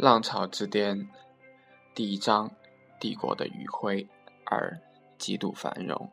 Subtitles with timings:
[0.00, 1.06] 浪潮之巅，
[1.94, 2.50] 第一章：
[2.98, 4.08] 帝国的余晖。
[4.46, 4.74] 二、
[5.18, 6.10] 极度繁荣。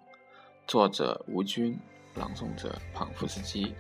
[0.68, 1.80] 作者：吴军，
[2.14, 3.74] 朗诵者：庞夫斯基。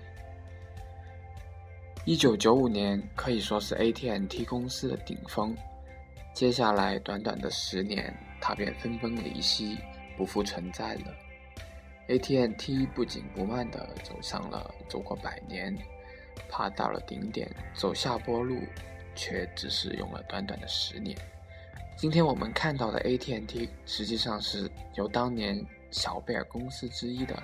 [2.05, 5.54] 一九九五年可以说是 AT&T 公司的顶峰，
[6.34, 9.78] 接下来短短的十年，它便分崩离析，
[10.16, 11.14] 不复存在了。
[12.08, 15.78] AT&T 不紧不慢地走上了走过百年，
[16.50, 18.62] 爬到了顶点，走下坡路。
[19.17, 21.17] 却只是用了短短的十年。
[21.98, 27.41] 今天我们看到的 AT&T 实际上是由当年小贝尔公司之一的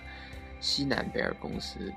[0.62, 1.92] 西南贝尔公司，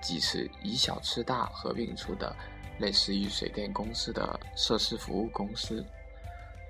[0.00, 2.36] 即是以小吃大合并出的，
[2.78, 5.84] 类似于水电公司的设施服务公司。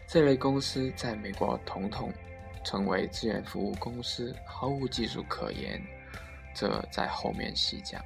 [0.06, 2.12] 这类公司在美国统统
[2.62, 5.82] 成为资源服务公司，毫无技术可言。
[6.54, 8.00] 这在后面细讲。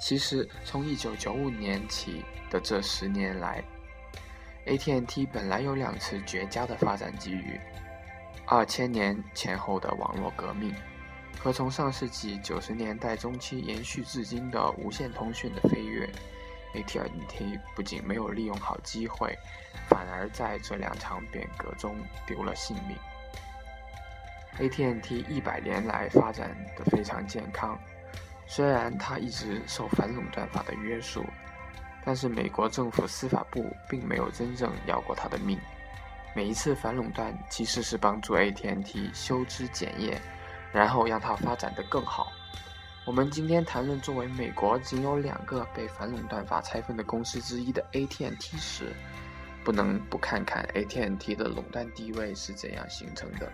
[0.00, 3.62] 其实，从一九九五年起的这十年来
[4.66, 7.58] ，AT&T 本来有两次绝佳的发展机遇：
[8.46, 10.74] 二千年前后的网络革命，
[11.38, 16.08] 和从上世纪九十年代中期延续至今的无线通讯的飞跃。
[16.74, 19.38] AT&T 不仅没有利用好机会，
[19.88, 22.96] 反而在这两场变革中丢了性命。
[24.58, 27.78] AT&T 一百年来发展的非常健康。
[28.46, 31.24] 虽然他一直受反垄断法的约束，
[32.04, 35.58] 但是美国政府司法部并没有真正要过他的命。
[36.34, 40.20] 每一次反垄断其实是帮助 AT&T 修枝剪叶，
[40.72, 42.32] 然后让它发展得更好。
[43.06, 48.92] 我们今天谈论作为美国仅有两个被反垄断法拆分的公司之一的 AT&T 时，
[49.62, 53.50] 不能不看看 AT&T 的垄断地位是怎样形成的。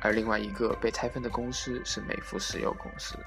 [0.00, 3.18] 而另外一个被拆分的公司是美孚石油公司。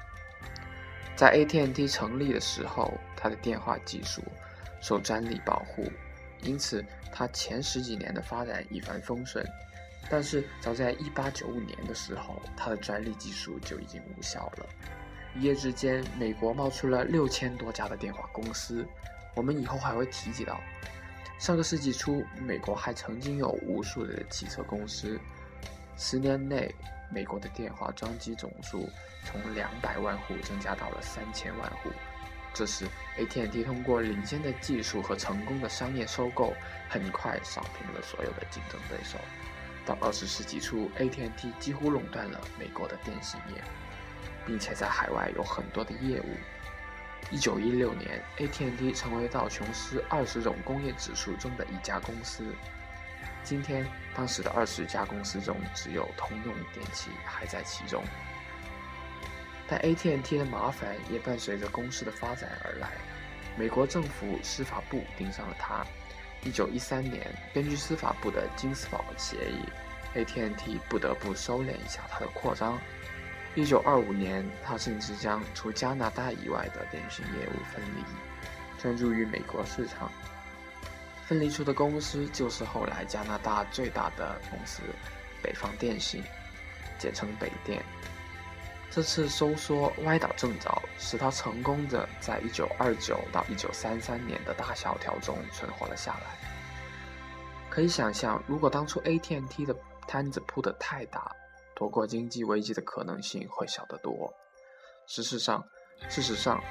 [1.15, 4.21] 在 AT&T 成立的时候，它的电话技术
[4.81, 5.89] 受专利保护，
[6.41, 9.45] 因此它前十几年的发展一帆风顺。
[10.09, 14.65] 但是早在1895年的时候，它的专利技术就已经无效了。
[15.35, 18.85] 一夜之间，美国冒出了六千多家的电话公司。
[19.35, 20.59] 我们以后还会提及到，
[21.39, 25.19] 上个世纪初，美国还曾经有无数的汽车公司。
[25.97, 26.73] 十年内，
[27.13, 28.89] 美国的电话装机总数
[29.23, 31.91] 从两百万户增加到了三千万户。
[32.55, 32.85] 这时
[33.17, 36.53] ，AT&T 通过领先的技术和成功的商业收购，
[36.89, 39.17] 很快扫平了所有的竞争对手。
[39.85, 43.61] 到二十世纪初，AT&T 几乎垄断了美国的电信业，
[44.45, 46.25] 并且在海外有很多的业务。
[47.31, 52.43] 一九一六年，AT&T 成为道琼斯二十种工业指数中的一家公司。
[53.43, 58.01] 今天，当时的二十家公司中，只有通用电气还在其中。
[59.67, 62.91] 但 AT&T 的麻烦也伴随着公司的发展而来。
[63.57, 65.85] 美国政府司法部盯上了它。
[66.43, 69.59] 一九一三年，根据司法部的金斯堡协议
[70.15, 72.79] ，AT&T 不得不收敛一下它的扩张。
[73.55, 78.03] 一九二五年，它甚至将除加拿大以外的电信业务分离，
[78.81, 80.11] 专注于美国市场。
[81.33, 84.83] 分离出的公司就是后来加拿大最大的公司
[85.41, 86.21] 北方电信，
[86.99, 87.83] 简称北电。
[88.91, 96.37] 这次收缩歪打正着，使它成功的在1929到1933年的大萧条中存活了下来。
[97.67, 99.75] 可以想象，如果当初 AT&T 的
[100.07, 101.35] 摊子铺得太大，
[101.73, 104.31] 躲过经济危机的可能性会小得多。
[105.07, 105.67] 事实上，
[106.09, 106.63] 事实上。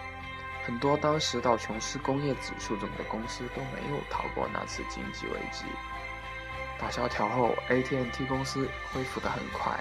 [0.64, 5.64] 很多当时道琼斯工业指数中的公司都没有逃过那次经济危机。
[6.78, 9.78] 大萧条后，AT&T 公司恢复得很快。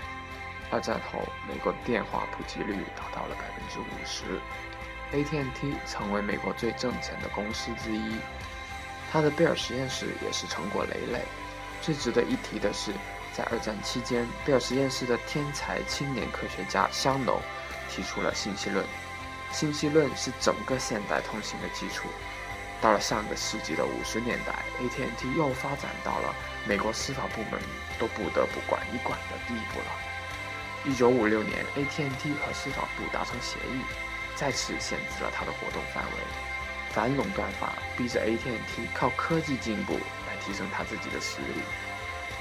[0.71, 4.39] 二战后，美国电话普及率达到了百分之五十
[5.11, 8.15] ，AT&T 成为美国最挣钱的公司之一。
[9.11, 11.21] 它的贝尔实验室也是成果累累。
[11.81, 12.91] 最值得一提的是，
[13.33, 17.41] 在二战期间，贝尔实验室的天才青年科学家香农
[17.89, 18.85] 提出了信息论。
[19.51, 22.07] 信息论是整个现代通信的基础。
[22.81, 26.33] 到了上个世纪的五十年代，AT&T 又发展到了
[26.65, 27.61] 美国司法部门
[27.99, 29.85] 都不得不管一管的地步了。
[30.83, 33.81] 一九五六年，AT&T 和司法部达成协议，
[34.35, 36.11] 再次限制了它的活动范围。
[36.89, 39.93] 反垄断法逼着 AT&T 靠科技进步
[40.27, 41.61] 来提升它自己的实力。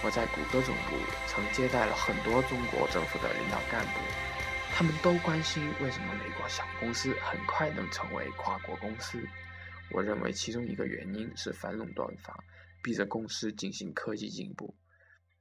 [0.02, 0.96] 我在谷歌总部
[1.26, 4.00] 曾接待了很多中国政府的领导干部。
[4.72, 9.22] 他们都关心为什么美国小公司很快能成为跨国公司。
[9.92, 12.42] 我认为其中一个原因是反垄断法
[12.82, 14.74] 逼着公司进行科技进步。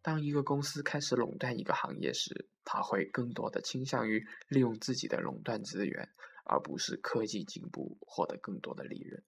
[0.02, 6.10] 当一个公司开始垄断一个行业时，它会更多的倾向于利用自己的垄断资源，
[6.44, 9.24] 而不是科技进步获得更多的利润。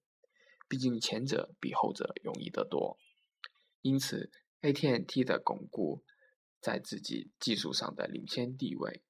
[0.68, 2.98] 毕竟前者比后者容易得多。
[3.80, 6.04] 因此，AT&T 的巩固
[6.60, 9.02] 在自己技术上的领先地位。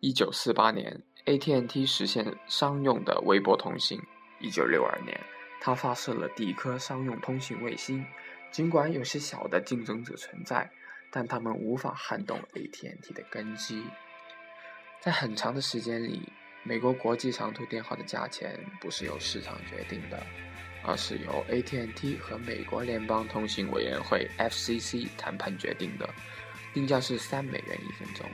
[0.00, 4.00] 一九四八年，AT&T 实现商用的微波通信。
[4.38, 5.20] 一九六二年，
[5.60, 8.04] 它发射了第一颗商用通信卫星。
[8.52, 10.70] 尽管有些小的竞争者存在，
[11.10, 13.82] 但他们无法撼动 AT&T 的根基。
[15.00, 20.24] 在很长的时间里，美国国际长途电话的价钱不是由市场决定的，
[20.84, 26.08] 而是由 AT&T 和美国联邦通信委员会 FCC 谈判决定的。
[26.72, 28.24] 定价是三美元一分钟。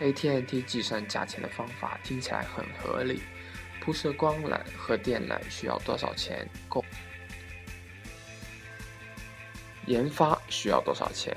[0.00, 3.22] AT&T 计算价钱的方法听起来很合理。
[3.80, 6.46] 铺设光缆和电缆需要多少钱？
[6.68, 6.84] 购
[9.86, 11.34] 研发需要多少钱？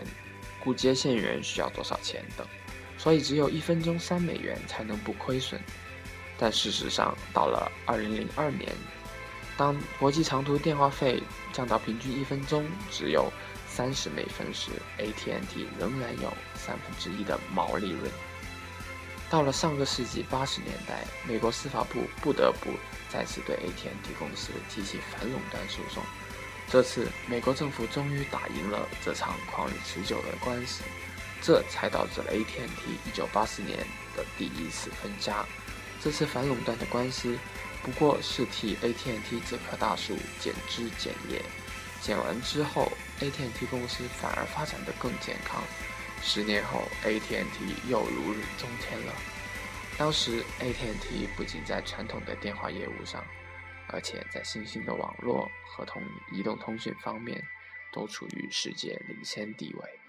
[0.60, 2.46] 雇接线员需要多少钱等。
[2.98, 5.60] 所以只有一分钟三美元才能不亏损。
[6.38, 8.72] 但事实上，到了2002年，
[9.58, 11.22] 当国际长途电话费
[11.54, 13.32] 降到平均一分钟只有
[13.68, 18.12] 三十美分时，AT&T 仍然有三分之一的毛利润。
[19.32, 22.70] 到了上个世纪八十年代，美国司法部不得不
[23.10, 26.04] 再次对 AT&T 公司提起反垄断诉讼。
[26.70, 30.84] 这次，美国政府终于打赢了这场旷日持久的官司，
[31.42, 33.78] 这才导致了 AT&T 一九八四年
[34.18, 35.46] 的第一次分家。
[36.04, 37.38] 这次反垄断的官司
[37.84, 41.42] 不过是替 AT&T 这棵大树剪枝剪叶，
[42.02, 42.92] 剪完之后
[43.22, 45.64] ，AT&T 公司反而发展得更健康。
[46.24, 49.14] 十年后，AT&T 又如日中天了。
[49.98, 53.24] 当时，AT&T 不仅在传统的电话业务上，
[53.88, 56.02] 而且在新兴的网络和同
[56.32, 57.44] 移动通讯方面，
[57.92, 60.01] 都处于世界领先地位。